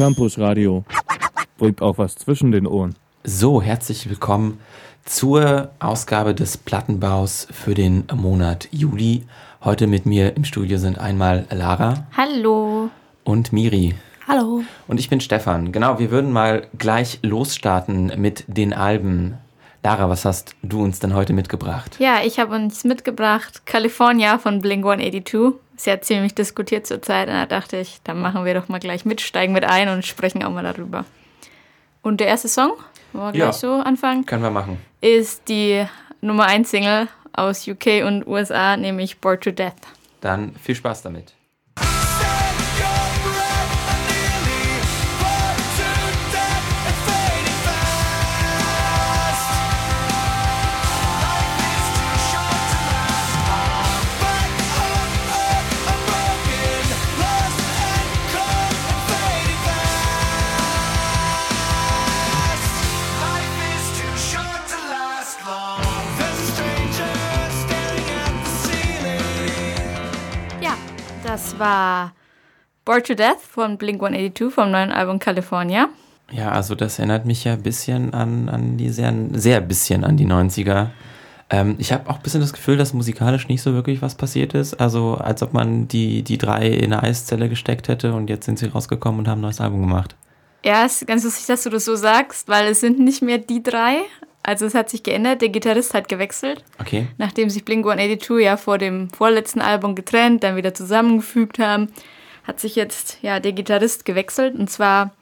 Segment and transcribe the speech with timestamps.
[0.00, 0.82] Campus Radio.
[1.58, 2.94] Bringt auch was zwischen den Ohren.
[3.22, 4.58] So, herzlich willkommen
[5.04, 9.24] zur Ausgabe des Plattenbaus für den Monat Juli.
[9.62, 12.06] Heute mit mir im Studio sind einmal Lara.
[12.16, 12.88] Hallo.
[13.24, 13.94] Und Miri.
[14.26, 14.62] Hallo.
[14.88, 15.70] Und ich bin Stefan.
[15.70, 19.34] Genau, wir würden mal gleich losstarten mit den Alben.
[19.82, 21.96] Lara, was hast du uns denn heute mitgebracht?
[21.98, 25.60] Ja, ich habe uns mitgebracht California von Blink 182.
[25.86, 29.20] Ja ziemlich diskutiert zurzeit und da dachte ich, dann machen wir doch mal gleich mit,
[29.20, 31.04] steigen mit ein und sprechen auch mal darüber.
[32.02, 32.72] Und der erste Song,
[33.12, 33.46] wollen wir Ja.
[33.46, 34.78] gleich so anfangen, Können wir machen.
[35.00, 35.84] ist die
[36.20, 39.72] Nummer 1 Single aus UK und USA, nämlich Bored to Death.
[40.20, 41.34] Dann viel Spaß damit.
[71.60, 72.12] War
[72.84, 75.88] Bored to Death von Blink 182 vom neuen Album California.
[76.32, 80.16] Ja, also das erinnert mich ja ein bisschen an, an die sehr, sehr bisschen an
[80.16, 80.88] die 90er.
[81.50, 84.54] Ähm, ich habe auch ein bisschen das Gefühl, dass musikalisch nicht so wirklich was passiert
[84.54, 84.80] ist.
[84.80, 88.58] Also als ob man die, die drei in eine Eiszelle gesteckt hätte und jetzt sind
[88.58, 90.16] sie rausgekommen und haben ein neues Album gemacht.
[90.64, 93.38] Ja, es ist ganz lustig, dass du das so sagst, weil es sind nicht mehr
[93.38, 93.98] die drei.
[94.42, 96.64] Also es hat sich geändert, der Gitarrist hat gewechselt.
[96.78, 97.08] Okay.
[97.18, 101.88] Nachdem sich Blink 182 ja vor dem vorletzten Album getrennt, dann wieder zusammengefügt haben,
[102.44, 104.54] hat sich jetzt ja der Gitarrist gewechselt.
[104.54, 105.12] Und zwar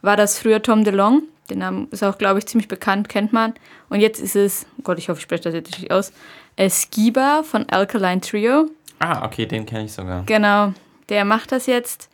[0.00, 1.22] war das früher Tom DeLong.
[1.50, 3.54] Den Namen ist auch, glaube ich, ziemlich bekannt, kennt man.
[3.88, 6.12] Und jetzt ist es, oh Gott, ich hoffe, ich spreche das jetzt richtig aus,
[6.56, 8.68] äh, Skiba von Alkaline Trio.
[8.98, 10.24] Ah, okay, den kenne ich sogar.
[10.26, 10.72] Genau,
[11.08, 12.07] der macht das jetzt.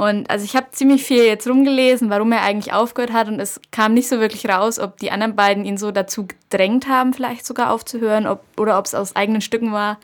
[0.00, 3.28] Und also ich habe ziemlich viel jetzt rumgelesen, warum er eigentlich aufgehört hat.
[3.28, 6.88] Und es kam nicht so wirklich raus, ob die anderen beiden ihn so dazu gedrängt
[6.88, 9.98] haben, vielleicht sogar aufzuhören, ob, oder ob es aus eigenen Stücken war.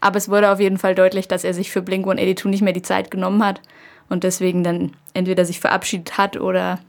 [0.00, 2.72] Aber es wurde auf jeden Fall deutlich, dass er sich für Blink 182 nicht mehr
[2.72, 3.60] die Zeit genommen hat
[4.08, 6.80] und deswegen dann entweder sich verabschiedet hat oder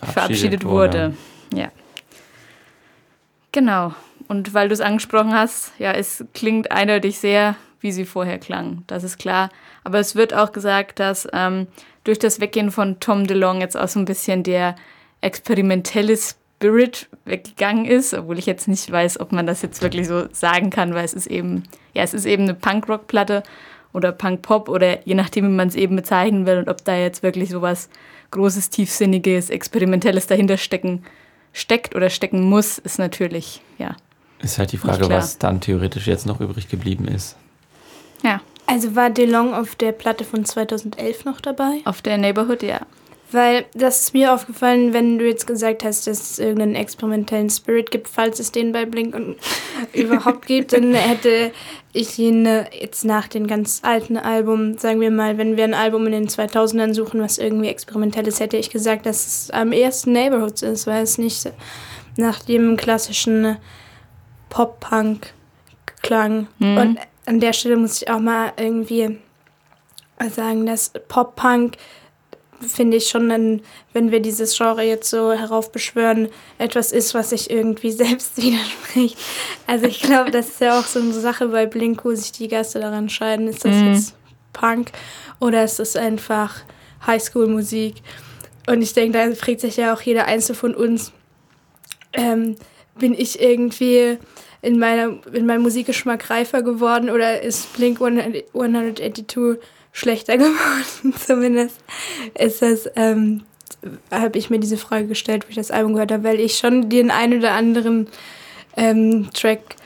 [0.00, 1.16] verabschiedet, wurde.
[1.52, 1.72] Ja.
[3.50, 3.92] Genau.
[4.28, 8.84] Und weil du es angesprochen hast, ja, es klingt eindeutig sehr, wie sie vorher klang.
[8.86, 9.50] Das ist klar.
[9.84, 11.66] Aber es wird auch gesagt, dass ähm,
[12.04, 14.76] durch das Weggehen von Tom DeLong jetzt auch so ein bisschen der
[15.20, 20.26] experimentelle Spirit weggegangen ist, obwohl ich jetzt nicht weiß, ob man das jetzt wirklich so
[20.32, 23.42] sagen kann, weil es ist eben, ja, es ist eben eine Punkrock-Platte
[23.92, 27.22] oder Punk-Pop oder je nachdem, wie man es eben bezeichnen will und ob da jetzt
[27.22, 27.88] wirklich sowas
[28.30, 31.04] Großes, Tiefsinniges, Experimentelles dahinter stecken,
[31.52, 33.94] steckt oder stecken muss, ist natürlich, ja.
[34.40, 37.36] Ist halt die Frage, was dann theoretisch jetzt noch übrig geblieben ist.
[38.22, 41.80] Ja, Also war DeLong auf der Platte von 2011 noch dabei?
[41.84, 42.80] auf der Neighborhood, ja.
[43.32, 47.90] Weil das ist mir aufgefallen, wenn du jetzt gesagt hast, dass es irgendeinen experimentellen Spirit
[47.90, 49.36] gibt, falls es den bei Blink und
[49.94, 51.50] überhaupt gibt, dann hätte
[51.94, 55.72] ich ihn äh, jetzt nach den ganz alten Album, sagen wir mal, wenn wir ein
[55.72, 59.72] Album in den 2000ern suchen, was irgendwie experimentell ist, hätte ich gesagt, dass es am
[59.72, 61.50] ersten Neighborhoods ist, weil es nicht
[62.18, 63.56] nach dem klassischen
[64.50, 65.32] Pop-Punk
[66.02, 66.48] klang.
[66.58, 66.76] Mhm.
[66.76, 69.18] Und an der Stelle muss ich auch mal irgendwie
[70.30, 71.76] sagen, dass Pop-Punk
[72.60, 73.60] finde ich schon, dann,
[73.92, 76.28] wenn wir dieses Genre jetzt so heraufbeschwören,
[76.58, 79.18] etwas ist, was sich irgendwie selbst widerspricht.
[79.66, 82.48] Also ich glaube, das ist ja auch so eine Sache bei Blink, wo sich die
[82.48, 83.48] Geister daran scheiden.
[83.48, 83.94] Ist das Mhm.
[83.94, 84.14] jetzt
[84.52, 84.92] Punk
[85.40, 86.54] oder ist das einfach
[87.06, 87.96] Highschool-Musik?
[88.68, 91.10] Und ich denke, da fragt sich ja auch jeder Einzelne von uns,
[92.12, 92.54] ähm,
[92.96, 94.18] bin ich irgendwie
[94.62, 99.58] in, meiner, in meinem Musikgeschmack reifer geworden oder ist Blink 182
[99.92, 101.14] schlechter geworden?
[101.18, 101.80] Zumindest
[102.38, 103.42] ist das, ähm,
[104.10, 106.88] habe ich mir diese Frage gestellt, wo ich das Album gehört habe, weil ich schon
[106.88, 108.06] den einen oder anderen
[108.76, 109.76] ähm, Track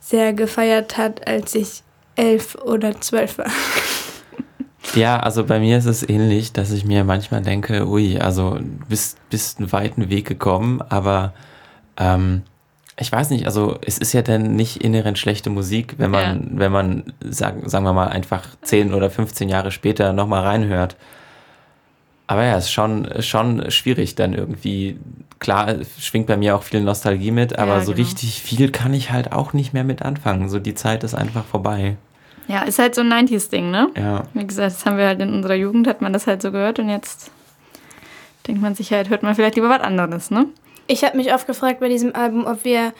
[0.00, 1.82] sehr gefeiert hat, als ich
[2.16, 3.50] elf oder zwölf war.
[4.94, 9.18] Ja, also bei mir ist es ähnlich, dass ich mir manchmal denke, ui, also bist,
[9.28, 11.34] bist einen weiten Weg gekommen, aber
[11.96, 12.42] ähm,
[12.96, 16.70] ich weiß nicht, also es ist ja dann nicht inhärent schlechte Musik, wenn man, wenn
[16.70, 20.96] man, sagen, sagen wir mal, einfach 10 oder 15 Jahre später nochmal reinhört.
[22.26, 24.98] Aber ja, es ist schon, schon schwierig dann irgendwie.
[25.40, 28.06] Klar, es schwingt bei mir auch viel Nostalgie mit, aber Ja, so genau.
[28.06, 30.48] richtig viel kann ich halt auch nicht mehr mit anfangen.
[30.48, 31.96] So die Zeit ist einfach vorbei.
[32.46, 33.88] Ja, ist halt so ein 90s-Ding, ne?
[33.96, 34.22] Ja.
[34.32, 36.78] Wie gesagt, das haben wir halt in unserer Jugend, hat man das halt so gehört
[36.78, 37.30] und jetzt
[38.46, 40.46] denkt man sich halt, hört man vielleicht lieber was anderes, ne?
[40.86, 42.92] Ich habe mich oft gefragt bei diesem Album, ob wir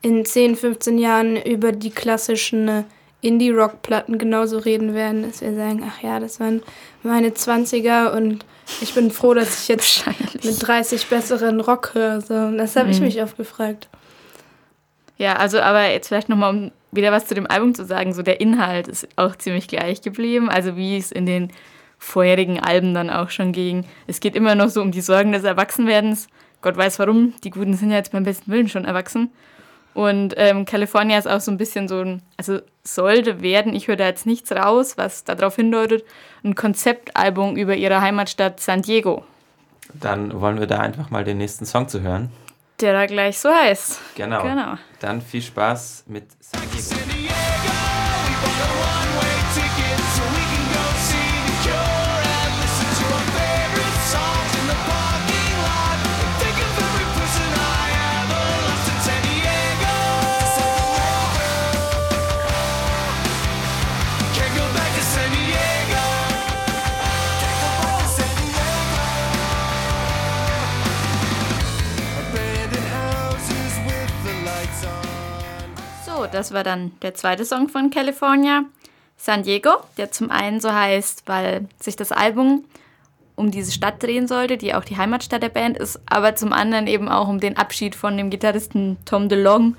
[0.00, 2.84] in 10, 15 Jahren über die klassischen äh,
[3.20, 6.62] Indie-Rock-Platten genauso reden werden, dass wir sagen, ach ja, das waren
[7.02, 8.44] meine 20er und
[8.80, 10.04] ich bin froh, dass ich jetzt
[10.42, 12.20] mit 30 besseren Rock höre.
[12.20, 12.50] So.
[12.56, 12.92] Das habe mhm.
[12.92, 13.88] ich mich oft gefragt.
[15.18, 18.22] Ja, also aber jetzt vielleicht nochmal, um wieder was zu dem Album zu sagen, so
[18.22, 21.52] der Inhalt ist auch ziemlich gleich geblieben, also wie es in den
[21.98, 23.84] vorherigen Alben dann auch schon ging.
[24.08, 26.26] Es geht immer noch so um die Sorgen des Erwachsenwerdens.
[26.62, 29.30] Gott weiß warum, die Guten sind ja jetzt beim besten Willen schon erwachsen.
[29.94, 33.96] Und ähm, California ist auch so ein bisschen so ein, also sollte werden, ich höre
[33.96, 36.04] da jetzt nichts raus, was darauf hindeutet,
[36.44, 39.24] ein Konzeptalbum über ihre Heimatstadt San Diego.
[39.92, 42.30] Dann wollen wir da einfach mal den nächsten Song zu hören.
[42.80, 44.00] Der da gleich so heißt.
[44.14, 44.42] Genau.
[44.42, 44.74] genau.
[45.00, 47.51] Dann viel Spaß mit San Diego.
[76.26, 78.64] Das war dann der zweite Song von California.
[79.16, 82.64] San Diego, der zum einen so heißt, weil sich das Album
[83.36, 86.86] um diese Stadt drehen sollte, die auch die Heimatstadt der Band ist, aber zum anderen
[86.86, 89.76] eben auch um den Abschied von dem Gitarristen Tom DeLong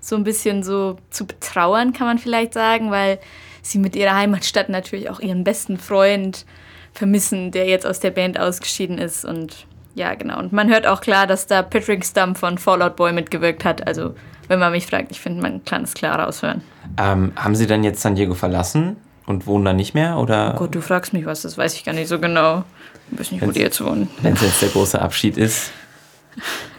[0.00, 3.18] so ein bisschen so zu betrauern, kann man vielleicht sagen, weil
[3.62, 6.46] sie mit ihrer Heimatstadt natürlich auch ihren besten Freund
[6.92, 10.38] vermissen, der jetzt aus der Band ausgeschieden ist und ja, genau.
[10.38, 14.14] Und man hört auch klar, dass da Patrick Stump von Fallout Boy mitgewirkt hat, also
[14.48, 15.10] wenn man mich fragt.
[15.10, 16.62] Ich finde, man kann es klar raushören.
[16.98, 18.96] Ähm, haben Sie denn jetzt San Diego verlassen
[19.26, 20.18] und wohnen da nicht mehr?
[20.18, 20.54] Oder?
[20.54, 22.64] Oh Gott, du fragst mich was, das weiß ich gar nicht so genau.
[23.12, 24.08] Ich weiß nicht, wo die jetzt wohnen.
[24.22, 25.72] Wenn es jetzt der große Abschied ist.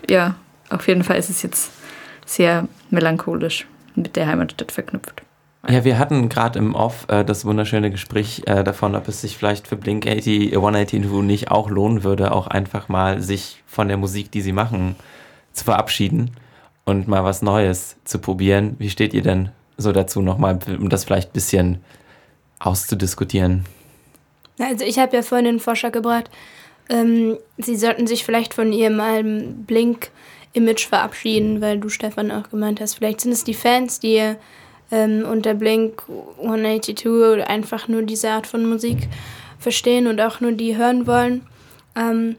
[0.09, 0.35] Ja,
[0.69, 1.71] auf jeden Fall ist es jetzt
[2.25, 5.21] sehr melancholisch mit der Heimatstadt verknüpft.
[5.67, 9.37] Ja, wir hatten gerade im Off äh, das wunderschöne Gespräch äh, davon, ob es sich
[9.37, 13.97] vielleicht für Blink 80, 182 nicht auch lohnen würde, auch einfach mal sich von der
[13.97, 14.95] Musik, die sie machen,
[15.53, 16.31] zu verabschieden
[16.85, 18.75] und mal was Neues zu probieren.
[18.79, 21.79] Wie steht ihr denn so dazu nochmal, um das vielleicht ein bisschen
[22.59, 23.65] auszudiskutieren?
[24.59, 26.29] Also ich habe ja vorhin den Vorschlag gebracht,
[26.89, 32.81] ähm, sie sollten sich vielleicht von ihrem alten Blink-Image verabschieden, weil du, Stefan, auch gemeint
[32.81, 34.35] hast, vielleicht sind es die Fans, die
[34.91, 36.03] ähm, unter Blink
[36.41, 39.07] 182 einfach nur diese Art von Musik
[39.59, 41.41] verstehen und auch nur die hören wollen.
[41.95, 42.35] Ähm,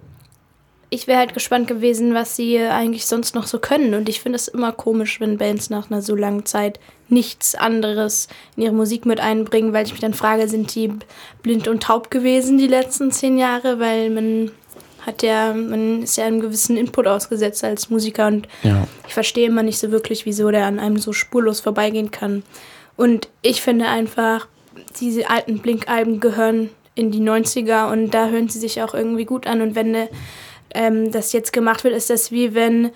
[0.95, 3.95] ich wäre halt gespannt gewesen, was sie eigentlich sonst noch so können.
[3.95, 6.79] Und ich finde es immer komisch, wenn Bands nach einer so langen Zeit
[7.09, 10.93] nichts anderes in ihre Musik mit einbringen, weil ich mich dann frage, sind die
[11.43, 13.81] blind und taub gewesen die letzten zehn Jahre?
[13.81, 14.51] Weil man
[15.07, 18.87] hat ja, man ist ja einem gewissen Input ausgesetzt als Musiker und ja.
[19.07, 22.43] ich verstehe immer nicht so wirklich, wieso der an einem so spurlos vorbeigehen kann.
[22.97, 24.47] Und ich finde einfach,
[25.01, 29.47] diese alten Blink-Alben gehören in die 90er und da hören sie sich auch irgendwie gut
[29.47, 29.61] an.
[29.61, 29.97] Und wenn
[30.75, 32.91] ähm, das jetzt gemacht wird, ist das wie wenn,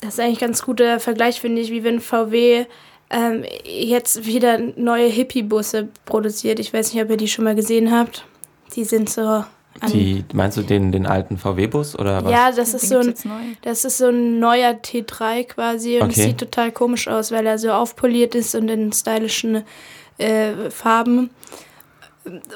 [0.00, 2.66] das ist eigentlich ein ganz guter Vergleich, finde ich, wie wenn VW
[3.10, 6.58] ähm, jetzt wieder neue Hippie-Busse produziert.
[6.58, 8.24] Ich weiß nicht, ob ihr die schon mal gesehen habt.
[8.74, 9.44] Die sind so.
[9.92, 12.32] Die, meinst du den, den alten VW-Bus oder was?
[12.32, 13.14] Ja, das ist, so ein,
[13.62, 16.20] das ist so ein neuer T3 quasi und okay.
[16.20, 19.64] es sieht total komisch aus, weil er so aufpoliert ist und in stylischen
[20.18, 21.30] äh, Farben.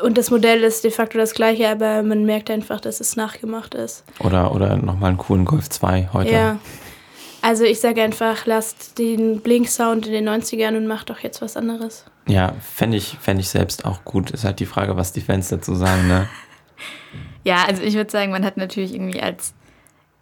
[0.02, 3.74] Und das Modell ist de facto das gleiche, aber man merkt einfach, dass es nachgemacht
[3.74, 4.04] ist.
[4.20, 6.32] Oder, oder nochmal einen coolen Golf 2 heute.
[6.32, 6.58] Ja.
[7.42, 11.56] Also ich sage einfach, lasst den Blink-Sound in den 90ern und macht doch jetzt was
[11.56, 12.04] anderes.
[12.26, 14.30] Ja, fände ich, fänd ich selbst auch gut.
[14.30, 16.28] Ist halt die Frage, was die Fans dazu sagen, ne?
[17.44, 19.54] ja, also ich würde sagen, man hat natürlich irgendwie als,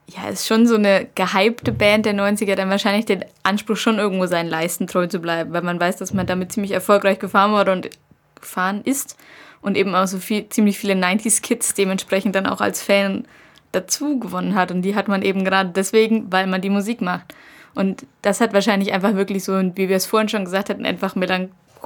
[0.08, 4.26] ja, ist schon so eine gehypte Band der 90er dann wahrscheinlich den Anspruch, schon irgendwo
[4.26, 7.72] seinen Leisten treu zu bleiben, weil man weiß, dass man damit ziemlich erfolgreich gefahren wurde
[7.72, 7.90] und
[8.40, 9.16] gefahren ist
[9.60, 13.26] und eben auch so viel, ziemlich viele 90s-Kids dementsprechend dann auch als Fan
[13.72, 14.70] dazu gewonnen hat.
[14.70, 17.34] Und die hat man eben gerade deswegen, weil man die Musik macht.
[17.74, 21.14] Und das hat wahrscheinlich einfach wirklich so, wie wir es vorhin schon gesagt hatten, einfach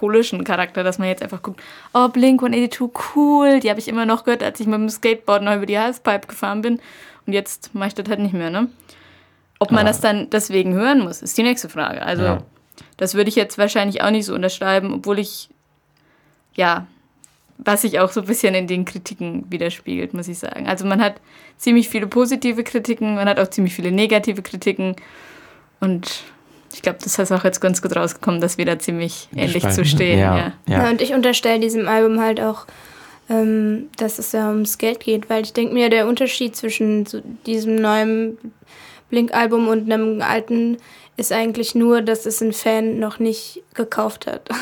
[0.00, 1.61] melancholischen Charakter, dass man jetzt einfach guckt,
[1.95, 5.42] oh, Blink 182, cool, die habe ich immer noch gehört, als ich mit dem Skateboard
[5.42, 6.80] noch über die Halfpipe gefahren bin.
[7.26, 8.69] Und jetzt mache ich das halt nicht mehr, ne?
[9.59, 9.92] Ob man ja.
[9.92, 12.02] das dann deswegen hören muss, ist die nächste Frage.
[12.02, 12.42] Also, ja.
[12.97, 15.50] das würde ich jetzt wahrscheinlich auch nicht so unterschreiben, obwohl ich
[16.54, 16.87] ja,
[17.59, 20.66] was sich auch so ein bisschen in den Kritiken widerspiegelt, muss ich sagen.
[20.66, 21.21] Also man hat
[21.59, 24.97] ziemlich viele positive Kritiken, man hat auch ziemlich viele negative Kritiken
[25.78, 26.23] und
[26.72, 29.84] ich glaube, das ist auch jetzt ganz gut rausgekommen, dass wir da ziemlich ähnlich zu
[29.84, 30.18] stehen.
[30.18, 30.52] Ja, ja.
[30.68, 30.84] ja.
[30.84, 32.66] ja und ich unterstelle diesem Album halt auch,
[33.28, 37.20] ähm, dass es ja ums Geld geht, weil ich denke mir, der Unterschied zwischen so
[37.46, 38.38] diesem neuen
[39.10, 40.78] Blink-Album und einem alten
[41.16, 44.48] ist eigentlich nur, dass es ein Fan noch nicht gekauft hat.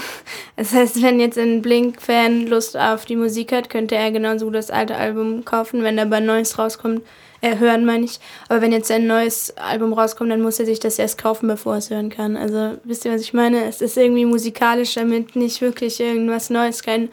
[0.57, 4.73] Das heißt, wenn jetzt ein Blink-Fan Lust auf die Musik hat, könnte er genauso das
[4.73, 5.85] alte Album kaufen.
[5.85, 7.03] Wenn aber ein neues rauskommt,
[7.41, 8.19] äh, hören meine ich.
[8.49, 11.75] Aber wenn jetzt ein neues Album rauskommt, dann muss er sich das erst kaufen, bevor
[11.75, 12.37] er es hören kann.
[12.37, 13.65] Also wisst ihr, was ich meine?
[13.65, 17.09] Es ist irgendwie musikalisch damit nicht wirklich irgendwas Neues, kein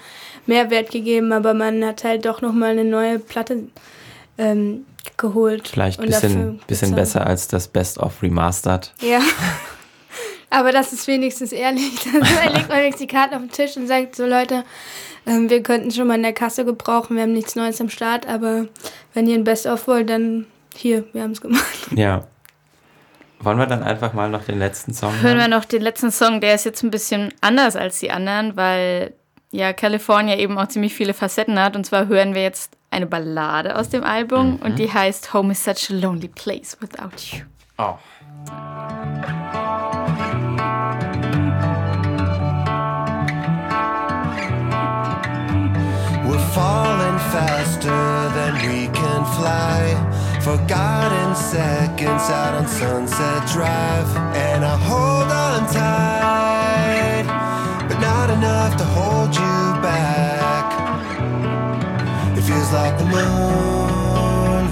[0.46, 3.68] Mehrwert gegeben, aber man hat halt doch nochmal eine neue Platte
[4.38, 4.86] ähm,
[5.18, 5.68] geholt.
[5.68, 8.94] Vielleicht ein bisschen, bisschen besser als das Best of Remastered.
[9.02, 9.20] Ja.
[10.52, 11.92] Aber das ist wenigstens ehrlich.
[12.14, 14.64] Da legt man jetzt die Karten auf den Tisch und sagt so, Leute,
[15.26, 18.28] ähm, wir könnten schon mal in der Kasse gebrauchen, wir haben nichts Neues am Start,
[18.28, 18.68] aber
[19.14, 21.66] wenn ihr ein Best-of wollt, dann hier, wir haben es gemacht.
[21.96, 22.26] Ja.
[23.40, 25.22] Wollen wir dann einfach mal noch den letzten Song hören?
[25.22, 28.56] Hören wir noch den letzten Song, der ist jetzt ein bisschen anders als die anderen,
[28.56, 29.14] weil
[29.52, 31.76] ja California eben auch ziemlich viele Facetten hat.
[31.76, 34.62] Und zwar hören wir jetzt eine Ballade aus dem Album mhm.
[34.62, 37.44] und die heißt Home is such a lonely place without you.
[37.78, 37.98] Oh.
[46.56, 48.06] Falling faster
[48.38, 49.80] than we can fly.
[50.40, 54.10] Forgotten seconds out on Sunset Drive.
[54.48, 57.26] And I hold on tight,
[57.90, 60.68] but not enough to hold you back.
[62.38, 64.64] It feels like the moon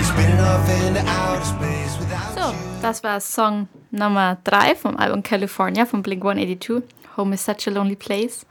[0.00, 5.22] is spinning off into outer space without so, das war Song Nummer 3 vom Album
[5.22, 6.82] California von Blink 182.
[7.18, 8.46] Home is such a lonely place.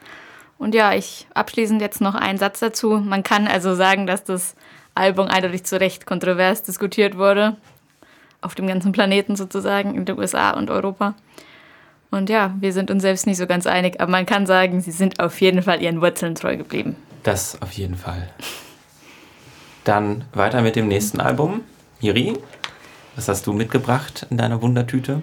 [0.57, 2.97] Und ja, ich abschließend jetzt noch einen Satz dazu.
[2.97, 4.55] Man kann also sagen, dass das
[4.95, 7.57] Album eindeutig zu Recht kontrovers diskutiert wurde.
[8.41, 11.15] Auf dem ganzen Planeten sozusagen, in den USA und Europa.
[12.11, 14.91] Und ja, wir sind uns selbst nicht so ganz einig, aber man kann sagen, sie
[14.91, 16.95] sind auf jeden Fall ihren Wurzeln treu geblieben.
[17.23, 18.29] Das auf jeden Fall.
[19.83, 21.61] Dann weiter mit dem nächsten Album.
[22.01, 22.33] Miri,
[23.15, 25.21] was hast du mitgebracht in deiner Wundertüte?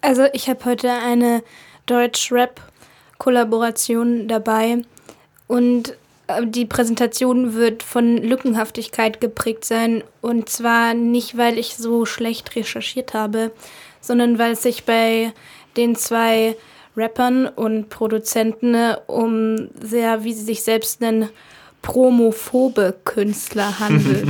[0.00, 1.42] Also ich habe heute eine
[3.22, 4.82] Deutsch-Rap-Kollaboration dabei
[5.46, 12.04] und äh, die Präsentation wird von Lückenhaftigkeit geprägt sein und zwar nicht, weil ich so
[12.04, 13.52] schlecht recherchiert habe,
[14.00, 15.32] sondern weil es sich bei
[15.76, 16.56] den zwei
[16.96, 18.76] Rappern und Produzenten
[19.06, 21.30] um sehr, wie sie sich selbst nennen,
[21.80, 24.28] promophobe Künstler handelt.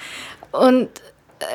[0.52, 0.88] und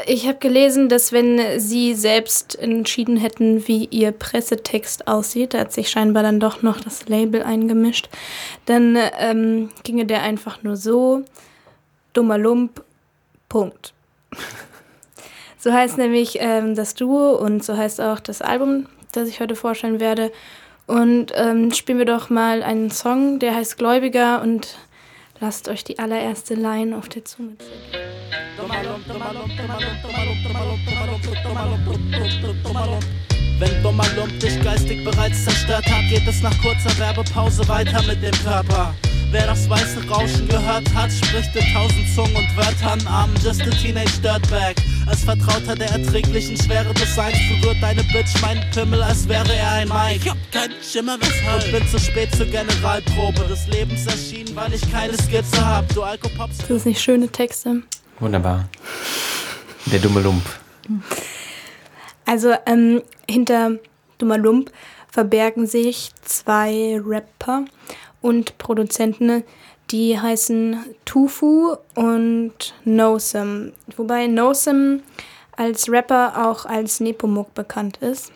[0.05, 5.74] ich habe gelesen, dass wenn sie selbst entschieden hätten, wie ihr Pressetext aussieht, da hat
[5.74, 8.09] sich scheinbar dann doch noch das Label eingemischt,
[8.65, 11.24] dann ähm, ginge der einfach nur so,
[12.13, 12.83] dummer Lump,
[13.48, 13.93] Punkt.
[15.57, 19.55] so heißt nämlich ähm, das Duo und so heißt auch das Album, das ich heute
[19.55, 20.31] vorstellen werde.
[20.88, 24.77] Und ähm, spielen wir doch mal einen Song, der heißt Gläubiger und
[25.39, 28.48] lasst euch die allererste Line auf der Zunge ziehen.
[33.59, 38.21] Wenn dummer Lump dich geistig bereits zerstört hat, geht es nach kurzer Werbepause weiter mit
[38.21, 38.93] dem Körper.
[39.31, 43.69] Wer das weiße Rauschen gehört hat, spricht in tausend Zungen und Wörtern am Just a
[43.69, 44.75] Teenage Dirtbag.
[45.05, 49.71] Als Vertrauter der erträglichen Schwere des Seins berührt deine Bitch meinen Pimmel, als wäre er
[49.73, 50.21] ein Mike.
[50.23, 51.63] Ich hab keinen Schimmer weshalb.
[51.63, 55.88] Und bin zu spät zur Generalprobe des Lebens erschienen, weil ich keine Skizze hab.
[55.93, 56.57] Du Alkopops.
[56.59, 57.83] Das ist nicht schöne Texte.
[58.19, 58.67] Wunderbar.
[59.85, 60.43] Der dumme Lump.
[62.25, 63.77] Also ähm, hinter
[64.17, 64.71] dummer Lump
[65.11, 67.65] verbergen sich zwei Rapper
[68.21, 69.43] und Produzenten,
[69.91, 73.73] die heißen Tufu und Nosem.
[73.95, 75.01] Wobei Nosem
[75.55, 78.31] als Rapper auch als Nepomuk bekannt ist.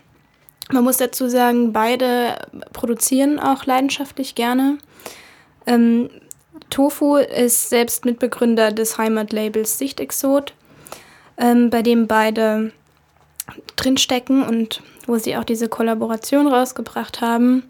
[0.72, 2.38] Man muss dazu sagen, beide
[2.72, 4.78] produzieren auch leidenschaftlich gerne.
[5.68, 6.10] Ähm,
[6.74, 10.56] Tofu ist selbst Mitbegründer des Heimatlabels Sichtexot,
[11.38, 12.72] ähm, bei dem beide
[13.76, 17.62] drinstecken und wo sie auch diese Kollaboration rausgebracht haben.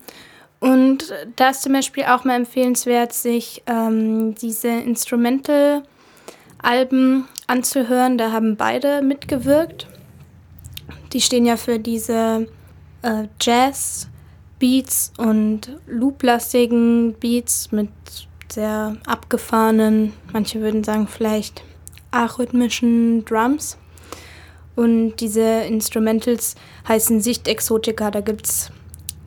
[0.62, 8.17] Und da ist zum Beispiel auch mal empfehlenswert, sich ähm, diese Instrumental-Alben anzuhören.
[8.17, 9.88] Da haben beide mitgewirkt.
[11.12, 12.48] Die stehen ja für diese
[13.01, 17.89] äh, Jazz-Beats und loop-lastigen Beats mit
[18.53, 21.63] sehr abgefahrenen, manche würden sagen vielleicht
[22.12, 23.77] arrhythmischen Drums.
[24.75, 26.55] Und diese Instrumentals
[26.88, 28.12] heißen Sicht Exotica.
[28.12, 28.72] Da gibt es,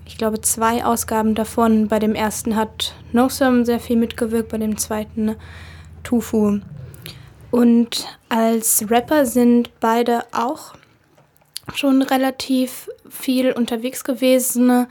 [0.05, 1.89] ich glaube, zwei Ausgaben davon.
[1.89, 5.37] Bei dem ersten hat Nosum sehr viel mitgewirkt, bei dem zweiten
[6.03, 6.61] Tufu.
[7.51, 10.75] Und als Rapper sind beide auch
[11.75, 14.87] schon relativ viel unterwegs gewesen.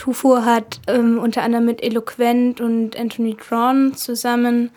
[0.00, 4.70] Tufu hat ähm, unter anderem mit Eloquent und Anthony Drawn zusammen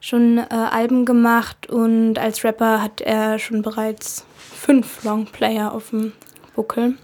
[0.00, 6.12] schon äh, Alben gemacht und als Rapper hat er schon bereits fünf Longplayer auf dem
[6.56, 6.94] Buckel.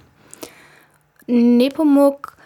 [1.26, 2.38] Nepomuk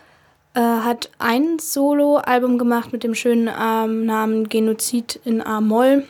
[0.55, 6.09] äh, hat ein Solo-Album gemacht mit dem schönen ähm, Namen Genozid in A-Moll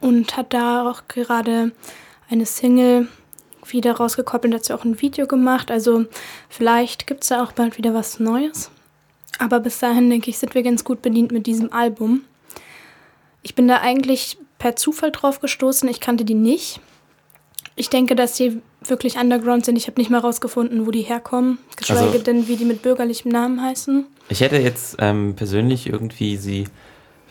[0.00, 1.72] und hat da auch gerade
[2.30, 3.08] eine Single
[3.72, 5.70] wieder rausgekoppelt, dazu auch ein Video gemacht.
[5.70, 6.06] Also
[6.48, 8.70] vielleicht gibt es da auch bald wieder was Neues.
[9.38, 12.22] Aber bis dahin, denke ich, sind wir ganz gut bedient mit diesem Album.
[13.42, 15.88] Ich bin da eigentlich per Zufall drauf gestoßen.
[15.88, 16.80] Ich kannte die nicht.
[17.74, 19.76] Ich denke, dass die wirklich underground sind.
[19.76, 21.58] Ich habe nicht mal rausgefunden, wo die herkommen.
[21.76, 24.06] Geschweige also, denn, wie die mit bürgerlichem Namen heißen.
[24.28, 26.66] Ich hätte jetzt ähm, persönlich irgendwie sie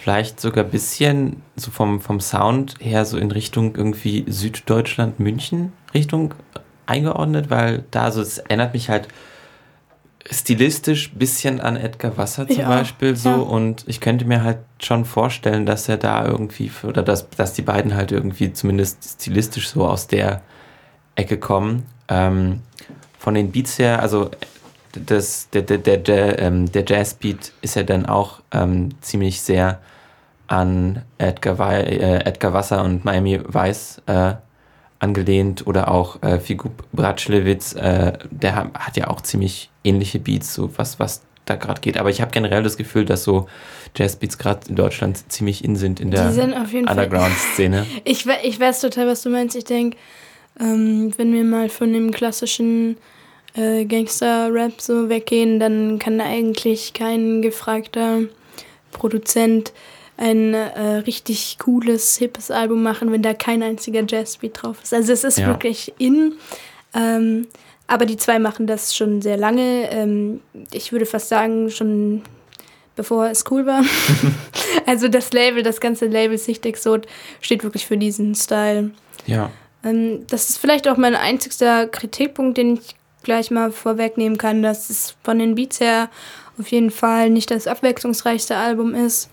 [0.01, 5.73] vielleicht sogar ein bisschen so vom, vom Sound her so in Richtung irgendwie Süddeutschland, München
[5.93, 6.33] Richtung
[6.87, 9.07] eingeordnet, weil da so, es erinnert mich halt
[10.29, 13.35] stilistisch ein bisschen an Edgar Wasser zum ja, Beispiel so ja.
[13.35, 17.61] und ich könnte mir halt schon vorstellen, dass er da irgendwie oder dass, dass die
[17.61, 20.41] beiden halt irgendwie zumindest stilistisch so aus der
[21.15, 21.85] Ecke kommen.
[22.07, 22.61] Ähm,
[23.19, 24.31] von den Beats her, also
[24.93, 29.79] das, der, der, der, der, ähm, der Jazzbeat ist ja dann auch ähm, ziemlich sehr
[30.47, 34.33] an Edgar, äh, Edgar Wasser und Miami Vice äh,
[34.99, 40.69] angelehnt oder auch äh, Figur Bratschlewitz, äh, der hat ja auch ziemlich ähnliche Beats, so
[40.77, 41.97] was, was da gerade geht.
[41.97, 43.47] Aber ich habe generell das Gefühl, dass so
[43.95, 47.85] Jazzbeats gerade in Deutschland ziemlich in sind in der Underground-Szene.
[48.03, 49.55] Ich, ich weiß total, was du meinst.
[49.55, 49.97] Ich denke,
[50.59, 52.97] ähm, wenn wir mal von dem klassischen
[53.55, 58.21] äh, Gangster-Rap so weggehen, dann kann da eigentlich kein gefragter
[58.91, 59.73] Produzent
[60.17, 64.93] ein äh, richtig cooles, hippes Album machen, wenn da kein einziger Jazzbeat drauf ist.
[64.93, 65.47] Also es ist ja.
[65.47, 66.35] wirklich in.
[66.93, 67.47] Ähm,
[67.87, 69.89] aber die zwei machen das schon sehr lange.
[69.91, 70.41] Ähm,
[70.71, 72.21] ich würde fast sagen, schon
[72.95, 73.83] bevor es cool war.
[74.85, 77.07] also das Label, das ganze Label Sicht Exot
[77.41, 78.91] steht wirklich für diesen Style.
[79.25, 79.49] Ja.
[79.83, 84.89] Ähm, das ist vielleicht auch mein einzigster Kritikpunkt, den ich gleich mal vorwegnehmen kann, dass
[84.89, 86.09] es von den Beats her
[86.59, 89.29] auf jeden Fall nicht das abwechslungsreichste Album ist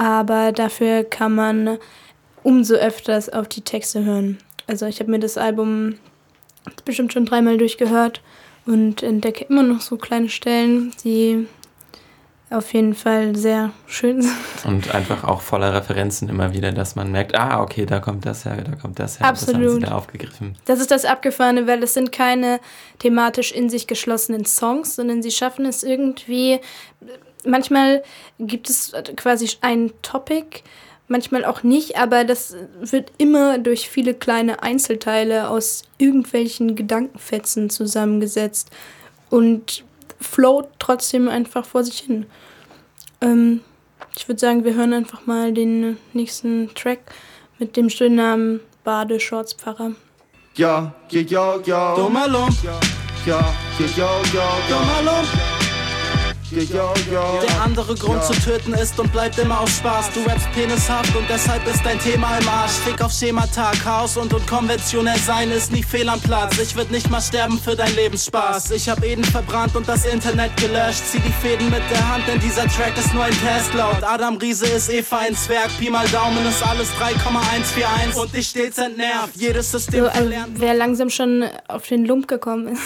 [0.00, 1.78] aber dafür kann man
[2.42, 4.38] umso öfters auf die Texte hören.
[4.66, 5.96] Also ich habe mir das Album
[6.86, 8.22] bestimmt schon dreimal durchgehört
[8.64, 11.46] und entdecke immer noch so kleine Stellen, die
[12.50, 14.34] auf jeden Fall sehr schön sind.
[14.64, 18.44] Und einfach auch voller Referenzen immer wieder, dass man merkt, ah, okay, da kommt das
[18.44, 19.26] her, da kommt das her.
[19.26, 19.62] Absolut.
[19.62, 20.56] Das haben sie da aufgegriffen.
[20.64, 22.60] Das ist das Abgefahrene, weil es sind keine
[22.98, 26.60] thematisch in sich geschlossenen Songs, sondern sie schaffen es irgendwie
[27.44, 28.02] manchmal
[28.38, 30.62] gibt es quasi ein Topic,
[31.08, 38.70] manchmal auch nicht, aber das wird immer durch viele kleine Einzelteile aus irgendwelchen Gedankenfetzen zusammengesetzt
[39.28, 39.84] und
[40.20, 42.26] float trotzdem einfach vor sich hin.
[43.20, 43.60] Ähm,
[44.16, 47.00] ich würde sagen, wir hören einfach mal den nächsten Track
[47.58, 49.92] mit dem schönen Namen Bade Shortspfarrer.
[50.56, 51.94] Ja, ja, ja, ja.
[51.94, 52.48] Domalum.
[52.62, 52.80] Ja,
[53.26, 54.58] ja, ja, ja, ja.
[54.68, 55.49] Domalum.
[56.52, 60.10] Der andere Grund zu töten ist und bleibt immer auf Spaß.
[60.12, 62.72] Du rappst penishaft und deshalb ist dein Thema im Arsch.
[62.72, 66.58] Fick auf Schemata, Chaos und unkonventionell sein ist nie fehl am Platz.
[66.58, 68.72] Ich würd nicht mal sterben für dein Lebensspaß.
[68.72, 71.02] Ich hab Eden verbrannt und das Internet gelöscht.
[71.12, 74.02] Zieh die Fäden mit der Hand, denn dieser Track ist nur ein Test laut.
[74.02, 75.70] Adam Riese ist Eva ein Zwerg.
[75.78, 79.36] Pi mal Daumen ist alles 3,141 und ich stets entnervt.
[79.36, 82.82] Jedes System so, also, Wer langsam schon auf den Lump gekommen ist.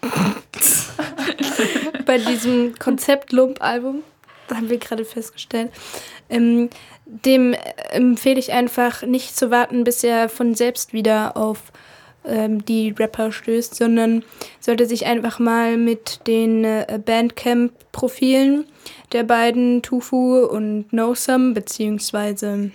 [2.08, 4.02] bei diesem Konzept-Lump-Album,
[4.50, 5.70] haben wir gerade festgestellt,
[6.30, 6.70] ähm,
[7.04, 7.54] dem
[7.90, 11.64] empfehle ich einfach nicht zu warten, bis er von selbst wieder auf
[12.24, 14.24] ähm, die Rapper stößt, sondern
[14.58, 18.64] sollte sich einfach mal mit den äh, Bandcamp-Profilen
[19.12, 22.70] der beiden Tufu und No Some beziehungsweise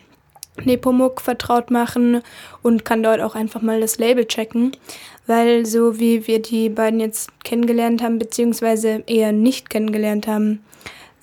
[0.64, 2.22] Nepomuk vertraut machen
[2.62, 4.76] und kann dort auch einfach mal das Label checken,
[5.26, 10.64] weil so wie wir die beiden jetzt kennengelernt haben, beziehungsweise eher nicht kennengelernt haben,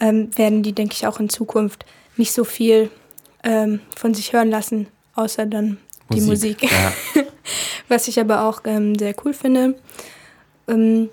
[0.00, 1.84] ähm, werden die, denke ich, auch in Zukunft
[2.16, 2.90] nicht so viel
[3.44, 6.62] ähm, von sich hören lassen, außer dann Musik, die Musik.
[6.62, 6.92] Ja.
[7.88, 9.76] Was ich aber auch ähm, sehr cool finde.
[10.68, 11.08] Ähm,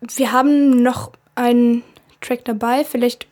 [0.00, 1.82] wir haben noch einen
[2.20, 3.26] Track dabei, vielleicht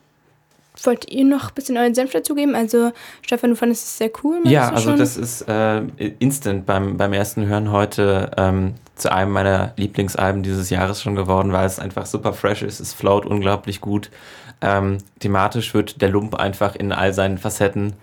[0.86, 2.54] wollt ihr noch ein bisschen euren Senf dazugeben?
[2.54, 2.92] Also,
[3.22, 4.40] Stefan, du fandest es sehr cool.
[4.44, 4.98] Ja, also schon?
[4.98, 5.82] das ist äh,
[6.18, 11.52] instant beim, beim ersten Hören heute ähm, zu einem meiner Lieblingsalben dieses Jahres schon geworden,
[11.52, 12.80] weil es einfach super fresh ist.
[12.80, 14.10] Es float unglaublich gut.
[14.60, 17.94] Ähm, thematisch wird der Lump einfach in all seinen Facetten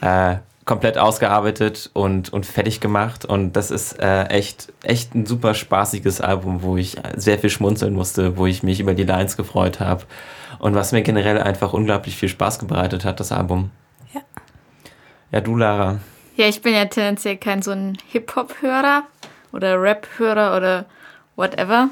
[0.00, 3.24] äh, komplett ausgearbeitet und, und fertig gemacht.
[3.24, 7.94] Und das ist äh, echt, echt ein super spaßiges Album, wo ich sehr viel schmunzeln
[7.94, 10.04] musste, wo ich mich über die Lines gefreut habe
[10.64, 13.70] Und was mir generell einfach unglaublich viel Spaß bereitet hat, das Album.
[14.14, 14.22] Ja.
[15.30, 15.98] Ja, du, Lara.
[16.36, 19.02] Ja, ich bin ja tendenziell kein so ein Hip-Hop-Hörer
[19.52, 20.86] oder Rap-Hörer oder
[21.36, 21.90] whatever.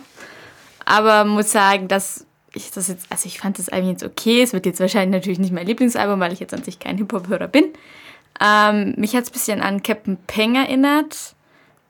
[0.87, 4.41] Aber muss sagen, dass ich das jetzt, also ich fand das Album jetzt okay.
[4.41, 7.49] Es wird jetzt wahrscheinlich natürlich nicht mein Lieblingsalbum, weil ich jetzt an sich kein Hip-Hop-Hörer
[7.49, 7.75] bin.
[8.41, 11.35] Ähm, mich hat es ein bisschen an Captain Peng erinnert,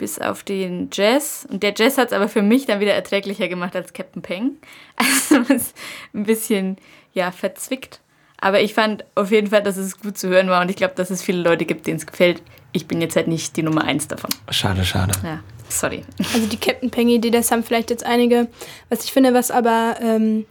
[0.02, 1.46] bis auf den Jazz.
[1.48, 4.56] Und der Jazz hat es aber für mich dann wieder erträglicher gemacht als Captain Peng.
[4.96, 5.76] Also es ist
[6.12, 6.76] ein bisschen,
[7.12, 8.00] ja, verzwickt.
[8.40, 10.94] Aber ich fand auf jeden Fall, dass es gut zu hören war und ich glaube,
[10.96, 12.42] dass es viele Leute gibt, denen es gefällt.
[12.72, 14.30] Ich bin jetzt halt nicht die Nummer eins davon.
[14.50, 15.12] Schade, schade.
[15.22, 15.38] Ja,
[15.68, 16.02] sorry.
[16.34, 18.48] Also die Captain Peng-Idee, das haben vielleicht jetzt einige.
[18.88, 20.46] Was ich finde, was aber ähm,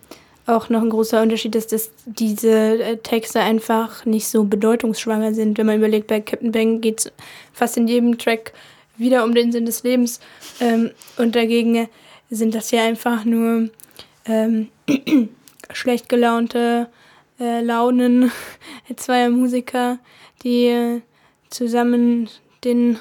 [0.46, 5.58] auch noch ein großer Unterschied ist, dass diese äh, Texte einfach nicht so bedeutungsschwanger sind.
[5.58, 7.12] Wenn man überlegt, bei Captain Peng geht es
[7.52, 8.54] fast in jedem Track
[9.02, 10.20] wieder um den Sinn des Lebens.
[10.60, 11.90] Ähm, und dagegen
[12.30, 13.70] sind das ja einfach nur
[14.26, 14.70] ähm,
[15.74, 16.88] schlecht gelaunte
[17.40, 18.32] äh, Launen
[18.96, 20.00] zweier Musiker,
[20.44, 21.02] die äh,
[21.50, 22.30] zusammen
[22.64, 23.00] den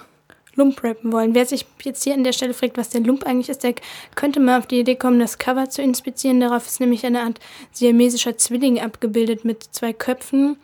[0.57, 1.35] Lump rappen wollen.
[1.35, 3.75] Wer sich jetzt hier an der Stelle fragt, was der Lump eigentlich ist, der
[4.15, 6.41] könnte mal auf die Idee kommen, das Cover zu inspizieren.
[6.41, 7.39] Darauf ist nämlich eine Art
[7.73, 10.57] siamesischer Zwilling abgebildet mit zwei Köpfen.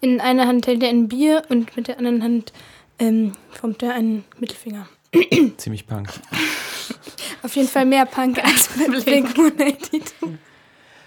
[0.00, 2.52] In einer Hand hält er ein Bier und mit der anderen Hand
[2.98, 4.88] ähm, formt er einen Mittelfinger.
[5.56, 6.08] Ziemlich punk.
[7.42, 10.02] Auf jeden Fall mehr Punk als bei Blink 182.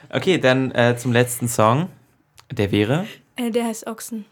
[0.10, 1.90] Okay, dann äh, zum letzten Song.
[2.52, 3.06] Der wäre.
[3.36, 4.26] Äh, der heißt Ochsen.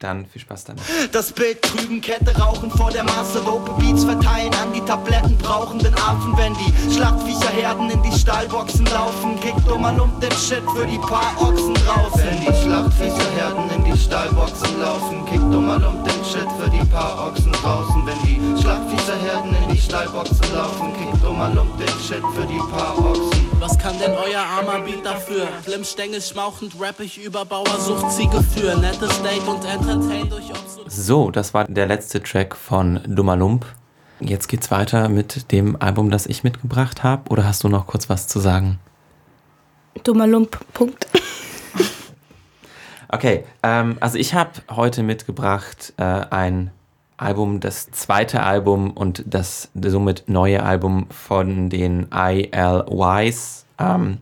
[0.00, 0.82] Dann viel Spaß damit.
[1.12, 5.94] Das Bild trüben, Kette rauchen vor der Masse, Dope Beats verteilen an die Tabletten brauchenden
[5.94, 10.96] Affen, wenn die Schlachtviecherherden in die Stallboxen laufen, kickt dummer Lump den Shit für die
[10.96, 12.18] paar Ochsen draußen.
[12.18, 17.26] Wenn die Schlachtviecherherden in die Stallboxen laufen, kickt dummer Lump den Shit für die paar
[17.28, 18.06] Ochsen draußen.
[18.06, 22.96] Wenn die Schlachtviecherherden in die Stallboxen laufen, kickt dummer Lump den Shit für die paar
[22.98, 23.50] Ochsen.
[23.60, 25.46] Was kann denn euer armer Beat dafür?
[25.66, 29.89] Glimmstängel schmauchend rapp ich über Bauersucht, Ziege für nettes Date und Obs
[30.86, 33.66] So, das war der letzte Track von Dummer Lump.
[34.20, 37.30] Jetzt geht's weiter mit dem Album, das ich mitgebracht habe.
[37.30, 38.78] Oder hast du noch kurz was zu sagen?
[40.04, 41.06] Dummer Lump, Punkt.
[43.12, 46.70] Okay, ähm, also ich habe heute mitgebracht äh, ein
[47.16, 53.66] Album, das zweite Album und das somit neue Album von den ILYs.
[53.80, 54.18] Ähm,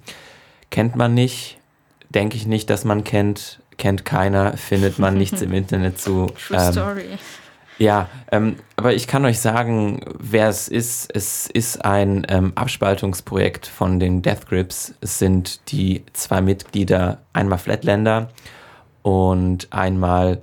[0.71, 1.61] kennt man nicht,
[2.09, 6.27] denke ich nicht, dass man kennt, kennt keiner, findet man nichts im Internet zu.
[6.27, 7.19] True Ähm, Story.
[7.79, 11.11] ja, ähm, aber ich kann euch sagen, wer es ist.
[11.15, 14.95] Es ist ein ähm, Abspaltungsprojekt von den Death Grips.
[15.01, 18.29] Es sind die zwei Mitglieder, einmal Flatlander
[19.03, 20.43] und einmal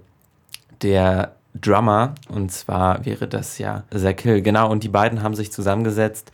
[0.82, 2.16] der Drummer.
[2.30, 4.42] Und zwar wäre das ja Zach Hill.
[4.42, 6.32] Genau, und die beiden haben sich zusammengesetzt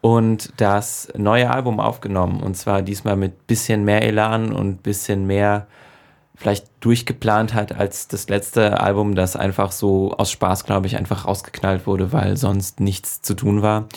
[0.00, 2.40] und das neue Album aufgenommen.
[2.40, 5.66] Und zwar diesmal mit bisschen mehr Elan und bisschen mehr
[6.36, 11.26] vielleicht durchgeplant hat als das letzte Album, das einfach so aus Spaß, glaube ich, einfach
[11.26, 13.88] rausgeknallt wurde, weil sonst nichts zu tun war.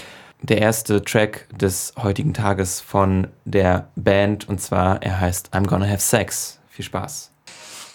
[0.41, 5.85] Der erste Track des heutigen Tages von der Band und zwar, er heißt I'm Gonna
[5.85, 6.59] Have Sex.
[6.69, 7.31] Viel Spaß.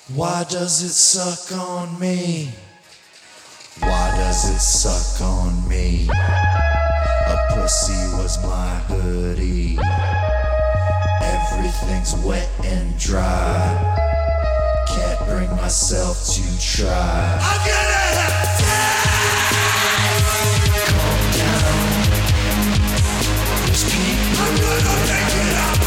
[0.09, 2.53] Why does it suck on me?
[3.81, 6.07] Why does it suck on me?
[6.11, 9.79] A pussy was my hoodie.
[11.23, 14.14] Everything's wet and dry.
[15.27, 17.39] Bring myself to try.
[17.41, 18.45] I'm gonna have
[20.85, 21.85] Calm down.
[23.67, 25.79] Just keep I'm gonna make it up.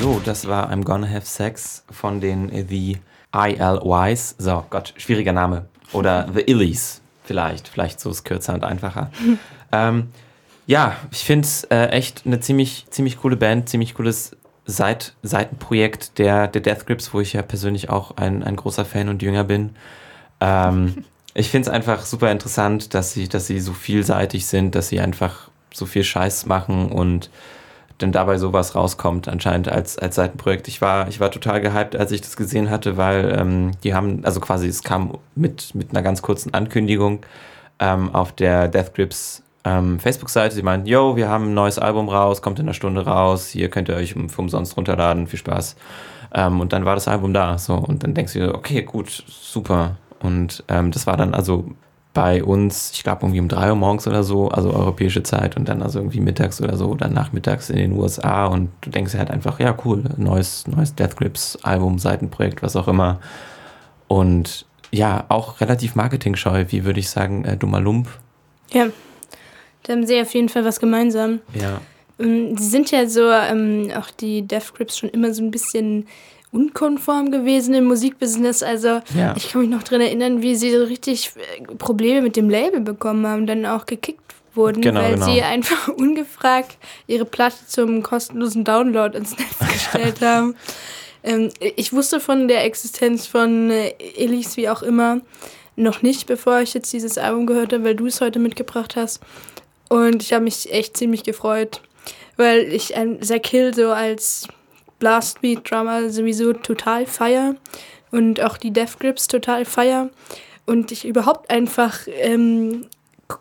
[0.00, 2.98] So, das war I'm Gonna Have Sex von den The
[3.34, 4.34] ILYs.
[4.38, 5.66] So, Gott, schwieriger Name.
[5.92, 7.68] Oder The Illies vielleicht.
[7.68, 9.10] Vielleicht so ist kürzer und einfacher.
[9.72, 10.08] ähm,
[10.66, 16.18] ja, ich finde es äh, echt eine ziemlich, ziemlich coole Band, ziemlich cooles Seit Seitenprojekt
[16.18, 19.44] der, der Death Grips, wo ich ja persönlich auch ein, ein großer Fan und Jünger
[19.44, 19.76] bin.
[20.40, 24.88] Ähm, ich finde es einfach super interessant, dass sie, dass sie so vielseitig sind, dass
[24.88, 27.30] sie einfach so viel Scheiß machen und
[27.98, 30.66] dann dabei sowas rauskommt, anscheinend als, als Seitenprojekt.
[30.68, 34.24] Ich war, ich war total gehypt, als ich das gesehen hatte, weil ähm, die haben,
[34.24, 37.20] also quasi, es kam mit, mit einer ganz kurzen Ankündigung
[37.78, 40.54] ähm, auf der Death Grips ähm, Facebook-Seite.
[40.54, 43.70] Sie meinten, yo, wir haben ein neues Album raus, kommt in einer Stunde raus, hier
[43.70, 45.76] könnt ihr euch um, umsonst runterladen, viel Spaß.
[46.34, 49.24] Ähm, und dann war das Album da, so, und dann denkst du dir, okay, gut,
[49.26, 49.96] super.
[50.20, 51.64] Und ähm, das war dann also
[52.14, 55.68] bei uns, ich glaube irgendwie um drei Uhr morgens oder so, also europäische Zeit und
[55.68, 59.18] dann also irgendwie mittags oder so oder nachmittags in den USA und du denkst dir
[59.18, 63.18] halt einfach, ja cool, neues, neues Death Grips Album, Seitenprojekt, was auch immer.
[64.06, 68.08] Und ja, auch relativ marketingscheu, wie würde ich sagen, äh, dummer Lump.
[68.70, 68.86] Ja,
[69.84, 71.40] da haben sie auf jeden Fall was gemeinsam.
[71.54, 71.80] Ja.
[72.18, 76.06] Ähm, Sie sind ja so, ähm, auch die Death Grips schon immer so ein bisschen
[76.52, 78.62] unkonform gewesen im Musikbusiness.
[78.62, 79.34] Also Ja.
[79.36, 82.80] ich kann mich noch dran erinnern, wie sie so richtig äh, Probleme mit dem Label
[82.80, 84.20] bekommen haben, dann auch gekickt
[84.54, 85.26] wurden, Genau, weil genau.
[85.26, 86.76] sie einfach ungefragt
[87.08, 90.54] ihre Platte zum kostenlosen Download ins Netz gestellt haben.
[91.24, 95.20] Ähm, ich wusste von der Existenz von äh, Elise, wie auch immer,
[95.76, 99.20] noch nicht, bevor ich jetzt dieses Album gehört habe, weil du es heute mitgebracht hast.
[99.94, 101.80] Und ich habe mich echt ziemlich gefreut,
[102.36, 104.48] weil ich ein Zack Hill so als
[104.98, 107.54] Blastbeat-Drummer sowieso total feier
[108.10, 110.10] und auch die Death Grips total feier.
[110.66, 112.88] Und ich überhaupt einfach ähm,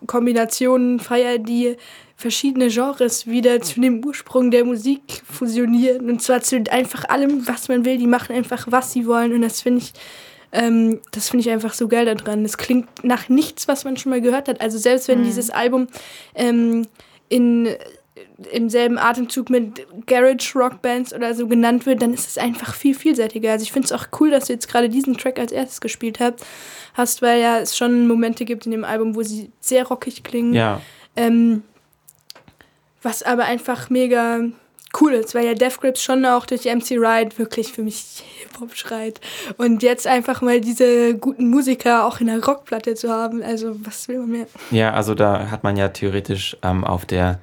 [0.06, 1.76] Kombinationen feier, die
[2.18, 6.08] verschiedene Genres wieder zu dem Ursprung der Musik fusionieren.
[6.08, 7.98] Und zwar zu einfach allem, was man will.
[7.98, 9.34] Die machen einfach, was sie wollen.
[9.34, 9.94] Und das finde ich,
[10.54, 12.44] ähm, das finde ich einfach so geil daran.
[12.44, 14.62] Das klingt nach nichts, was man schon mal gehört hat.
[14.62, 15.88] Also selbst wenn dieses Album
[16.36, 16.88] ähm,
[17.28, 17.76] in
[18.52, 22.76] im selben Atemzug mit Garage Rock Bands oder so genannt wird, dann ist es einfach
[22.76, 23.52] viel vielseitiger.
[23.52, 26.20] Also ich finde es auch cool, dass du jetzt gerade diesen Track als erstes gespielt
[26.20, 26.46] hast,
[26.94, 30.54] hast, weil ja es schon Momente gibt in dem Album, wo sie sehr rockig klingen.
[30.54, 30.82] Ja,
[31.16, 31.64] Ähm,
[33.02, 34.42] was aber einfach mega
[35.00, 38.76] cool ist, weil ja Death Grips schon auch durch MC Ride wirklich für mich Hip-Hop
[38.76, 39.22] schreit.
[39.58, 44.08] Und jetzt einfach mal diese guten Musiker auch in der Rockplatte zu haben, also was
[44.08, 44.46] will man mehr?
[44.72, 47.40] Ja, also da hat man ja theoretisch ähm, auf der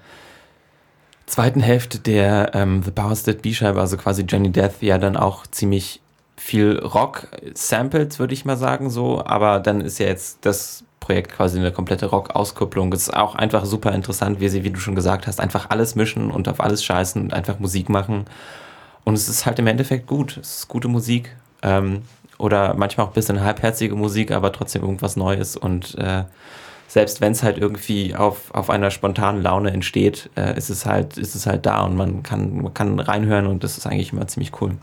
[1.27, 5.47] zweiten Hälfte der ähm, The Powers That Be-Scheibe, also quasi Johnny Death, ja dann auch
[5.47, 6.01] ziemlich
[6.37, 9.25] viel Rock-Samples, würde ich mal sagen, so.
[9.25, 12.93] Aber dann ist ja jetzt das Projekt quasi eine komplette Rock-Auskopplung.
[12.93, 16.31] Ist auch einfach super interessant, wie sie, wie du schon gesagt hast, einfach alles mischen
[16.31, 18.25] und auf alles scheißen und einfach Musik machen.
[19.05, 20.37] Und es ist halt im Endeffekt gut.
[20.37, 21.35] Es ist gute Musik.
[21.63, 22.03] Ähm,
[22.39, 25.57] oder manchmal auch ein bisschen halbherzige Musik, aber trotzdem irgendwas Neues.
[25.57, 26.25] Und äh,
[26.89, 31.19] selbst wenn es halt irgendwie auf, auf einer spontanen Laune entsteht, äh, ist, es halt,
[31.19, 34.27] ist es halt da und man kann, man kann reinhören und das ist eigentlich immer
[34.27, 34.77] ziemlich cool.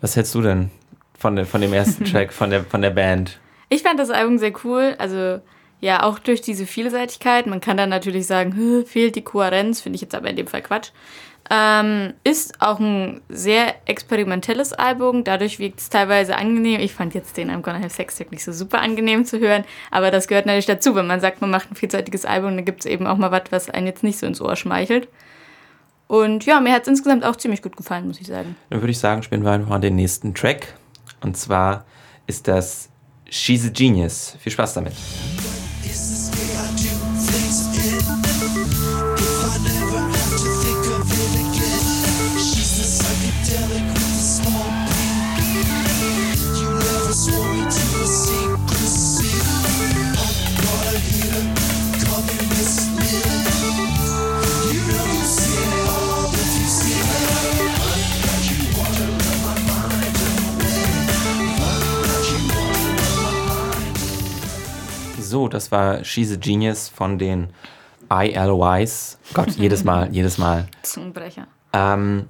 [0.00, 0.70] Was hältst du denn
[1.18, 3.38] von, der, von dem ersten Track, von der, von der Band?
[3.68, 4.94] Ich fand das Album sehr cool.
[4.98, 5.40] Also
[5.80, 7.46] ja, auch durch diese Vielseitigkeit.
[7.46, 10.46] Man kann dann natürlich sagen, "Hö, fehlt die Kohärenz, finde ich jetzt aber in dem
[10.46, 10.90] Fall Quatsch.
[11.50, 16.80] Ähm, ist auch ein sehr experimentelles Album, dadurch wirkt es teilweise angenehm.
[16.80, 20.10] Ich fand jetzt den I'm Gonna Have Sex nicht so super angenehm zu hören, aber
[20.10, 22.86] das gehört natürlich dazu, wenn man sagt, man macht ein vielseitiges Album, dann gibt es
[22.86, 25.08] eben auch mal was, was einen jetzt nicht so ins Ohr schmeichelt.
[26.06, 28.56] Und ja, mir hat es insgesamt auch ziemlich gut gefallen, muss ich sagen.
[28.70, 30.74] Dann würde ich sagen, spielen wir einfach mal den nächsten Track.
[31.20, 31.84] Und zwar
[32.26, 32.88] ist das
[33.28, 34.36] She's a Genius.
[34.38, 34.92] Viel Spaß damit.
[35.84, 36.93] Is this
[65.54, 67.48] das war She's a Genius von den
[68.10, 69.18] ILYs.
[69.34, 70.66] Gott, jedes Mal, jedes Mal.
[70.82, 71.46] Zungenbrecher.
[71.72, 72.28] Ähm,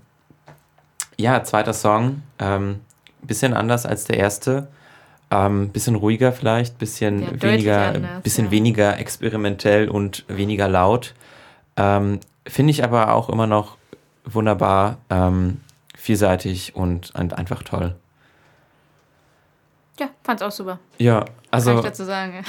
[1.16, 2.22] ja, zweiter Song.
[2.38, 2.80] Ähm,
[3.22, 4.68] bisschen anders als der erste.
[5.30, 8.50] Ähm, bisschen ruhiger vielleicht, bisschen Ja, weniger, anders, bisschen ja.
[8.50, 11.14] weniger experimentell und weniger laut.
[11.76, 13.78] Ähm, Finde ich aber auch immer noch
[14.26, 15.62] wunderbar, ähm,
[15.96, 17.94] vielseitig und, und einfach toll.
[19.98, 20.78] Ja, fand's auch super.
[20.98, 22.44] Ja, Kann also ich dazu sagen.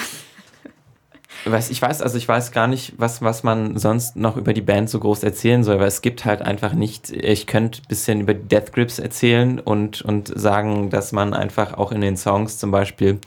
[1.43, 4.61] Weiß, ich weiß, also ich weiß gar nicht, was, was man sonst noch über die
[4.61, 8.21] Band so groß erzählen soll, weil es gibt halt einfach nicht, ich könnte ein bisschen
[8.21, 12.71] über Death Grips erzählen und, und sagen, dass man einfach auch in den Songs zum
[12.71, 13.19] Beispiel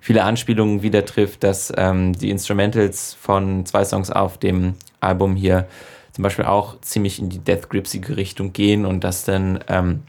[0.00, 5.66] viele Anspielungen wieder trifft, dass ähm, die Instrumentals von zwei Songs auf dem Album hier
[6.12, 10.02] zum Beispiel auch ziemlich in die Death Gripsige Richtung gehen und dass dann ähm,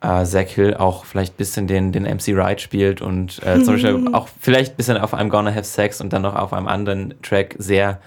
[0.00, 3.74] äh, Zach Hill auch vielleicht ein bisschen den, den MC Wright spielt und äh, zum
[3.74, 6.68] Beispiel auch vielleicht ein bisschen auf einem Gonna Have Sex und dann noch auf einem
[6.68, 8.00] anderen Track sehr,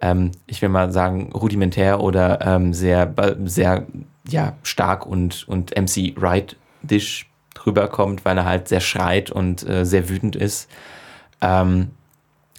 [0.00, 3.86] ähm, ich will mal sagen, rudimentär oder ähm, sehr, sehr
[4.28, 9.84] ja, stark und, und MC Wright-dish drüber kommt, weil er halt sehr schreit und äh,
[9.84, 10.68] sehr wütend ist.
[11.40, 11.90] Ähm,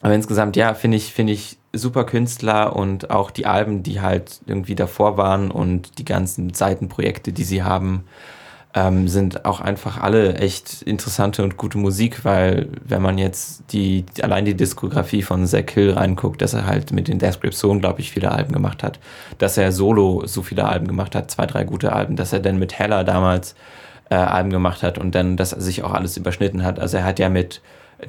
[0.02, 4.42] aber insgesamt, ja, finde ich, finde ich super Künstler und auch die Alben, die halt
[4.46, 8.06] irgendwie davor waren und die ganzen Seitenprojekte, die sie haben,
[8.78, 14.06] ähm, sind auch einfach alle echt interessante und gute Musik, weil wenn man jetzt die,
[14.22, 17.72] allein die Diskografie von Zach Hill reinguckt, dass er halt mit den Death Grips so
[17.72, 19.00] unglaublich viele Alben gemacht hat,
[19.40, 22.60] dass er solo so viele Alben gemacht hat, zwei, drei gute Alben, dass er dann
[22.60, 23.56] mit Heller damals
[24.12, 26.80] äh, Alben gemacht hat und dann, dass er sich auch alles überschnitten hat.
[26.80, 27.62] Also er hat ja mit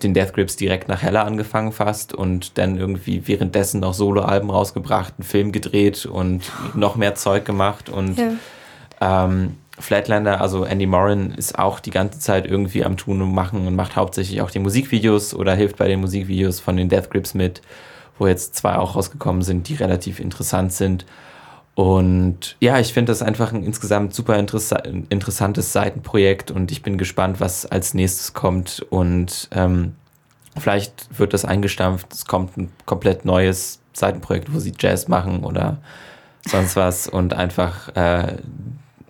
[0.02, 5.14] den Death Grips direkt nach Hella angefangen fast und dann irgendwie währenddessen noch Soloalben rausgebracht,
[5.16, 6.42] einen Film gedreht und
[6.74, 9.24] noch mehr Zeug gemacht und Ja.
[9.24, 13.66] ähm, Flatlander, also Andy Morin, ist auch die ganze Zeit irgendwie am Tun und Machen
[13.66, 17.34] und macht hauptsächlich auch die Musikvideos oder hilft bei den Musikvideos von den Death Grips
[17.34, 17.62] mit,
[18.18, 21.06] wo jetzt zwei auch rausgekommen sind, die relativ interessant sind.
[21.74, 24.78] Und ja, ich finde das einfach ein insgesamt super interessa
[25.10, 28.84] interessantes Seitenprojekt und ich bin gespannt, was als nächstes kommt.
[28.90, 29.94] Und ähm,
[30.58, 35.78] vielleicht wird das eingestampft, es kommt ein komplett neues Seitenprojekt, wo sie Jazz machen oder
[36.44, 38.38] sonst was und einfach äh,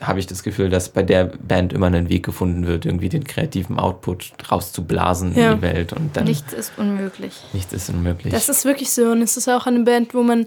[0.00, 3.24] habe ich das Gefühl, dass bei der Band immer ein Weg gefunden wird, irgendwie den
[3.24, 5.50] kreativen Output rauszublasen Ja.
[5.52, 7.34] in die Welt und dann Nichts ist unmöglich.
[7.52, 8.32] nichts ist unmöglich.
[8.32, 9.06] Das ist wirklich so.
[9.10, 10.46] Und es ist auch eine Band, wo man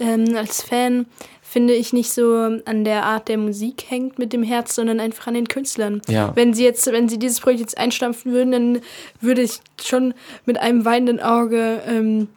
[0.00, 1.06] ähm, als Fan,
[1.42, 5.26] finde ich, nicht so an der Art der Musik hängt mit dem Herz, sondern einfach
[5.26, 6.00] an den Künstlern.
[6.08, 6.30] ja.
[6.36, 8.80] Wenn sie jetzt, wenn sie dieses Projekt jetzt einstampfen würden, dann
[9.20, 10.14] würde ich schon
[10.46, 12.28] mit einem weinenden Auge ähm,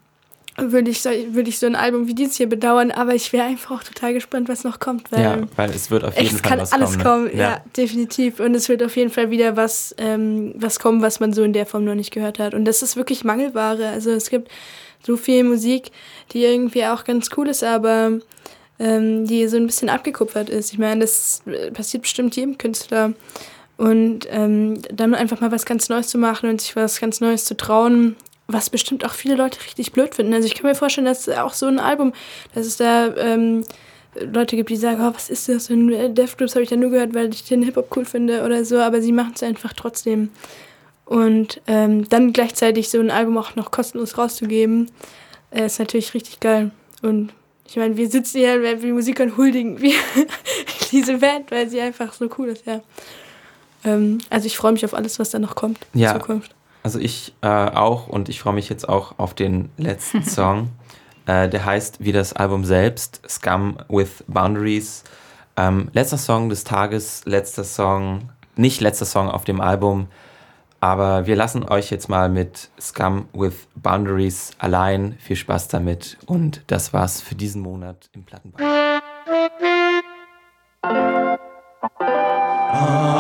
[0.58, 3.46] würde ich, so, würde ich so ein Album wie dieses hier bedauern, aber ich wäre
[3.46, 6.42] einfach auch total gespannt, was noch kommt, weil ja, weil es wird auf jeden es
[6.42, 7.26] Fall kann was alles kommen.
[7.26, 7.36] ne?
[7.36, 7.64] ja.
[7.78, 8.40] definitiv.
[8.40, 11.54] Und es wird auf jeden Fall wieder was, ähm, was kommen, was man so in
[11.54, 12.54] der Form noch nicht gehört hat.
[12.54, 13.88] Und das ist wirklich Mangelware.
[13.88, 14.50] Also es gibt
[15.06, 15.92] so viel Musik,
[16.34, 18.20] die irgendwie auch ganz cool ist, aber
[18.78, 20.74] ähm, die so ein bisschen abgekupfert ist.
[20.74, 23.14] Ich meine, das äh, passiert bestimmt jedem Künstler.
[23.78, 27.46] Und ähm, dann einfach mal was ganz Neues zu machen und sich was ganz Neues
[27.46, 28.16] zu trauen,
[28.54, 30.34] was bestimmt auch viele Leute richtig blöd finden.
[30.34, 32.14] Also ich kann mir vorstellen, dass auch so ein Album,
[32.54, 33.64] dass es da ähm,
[34.20, 35.70] Leute gibt, die sagen, oh, was ist das?
[35.70, 38.66] Und Death Grips habe ich ja nur gehört, weil ich den Hip-Hop cool finde oder
[38.66, 40.30] so, aber sie machen es einfach trotzdem.
[41.06, 44.90] Und ähm, dann gleichzeitig so ein Album auch noch kostenlos rauszugeben,
[45.52, 46.72] äh, ist natürlich richtig geil.
[47.02, 47.32] Und
[47.68, 49.94] ich meine, wir sitzen hier, wenn wir Musik und huldigen wir
[50.92, 52.82] diese Band, weil sie einfach so cool ist, ja.
[53.84, 56.12] Ähm, also ich freue mich auf alles, was da noch kommt Ja.
[56.14, 56.54] in Zukunft.
[56.84, 60.70] Also ich äh, auch und ich freue mich jetzt auch auf den letzten Song.
[61.28, 65.04] äh, der heißt wie das Album selbst, Scum with Boundaries.
[65.58, 70.08] Ähm, letzter Song des Tages, letzter Song, nicht letzter Song auf dem Album,
[70.80, 75.16] aber wir lassen euch jetzt mal mit Scum with Boundaries allein.
[75.20, 78.58] Viel Spaß damit und das war's für diesen Monat im Plattenbau.
[82.74, 83.11] I'm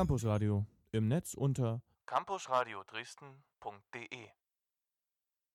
[0.00, 0.64] Campus Radio.
[0.92, 4.28] Im Netz unter campusradio Dresden.de